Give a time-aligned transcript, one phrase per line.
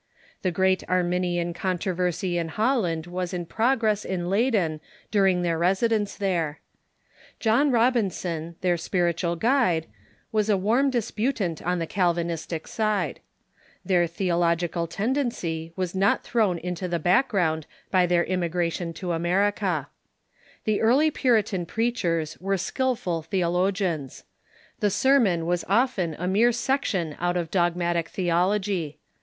[0.41, 4.81] The great Arniiuian controversy in Holland Theological ^^'"^^^"^ progress in Leyden
[5.11, 6.59] during their residence Bent of the there.
[7.39, 9.85] John Robinson, their spiritual guide,
[10.31, 13.19] was a Puritan warni disputant on the Calvinistic side.
[13.85, 19.87] Their the ological tendency was not thrown into the background by their innnigration to America.
[20.63, 24.23] The early Puritan preachers were skilful theologians.
[24.79, 28.97] The sermon w^as often a mere sec tion out of dogmatic theology.